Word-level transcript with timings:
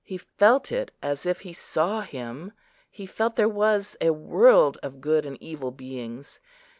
He 0.03 0.17
felt 0.17 0.71
it 0.71 0.89
as 1.03 1.27
if 1.27 1.41
he 1.41 1.53
saw 1.53 2.01
Him; 2.01 2.53
he 2.89 3.05
felt 3.05 3.35
there 3.35 3.47
was 3.47 3.95
a 4.01 4.09
world 4.09 4.79
of 4.81 4.99
good 4.99 5.27
and 5.27 5.37
evil 5.39 5.69
beings. 5.69 6.39